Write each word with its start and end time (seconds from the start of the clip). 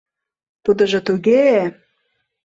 —Тудыжо 0.63 0.99
туге-е... 1.07 1.55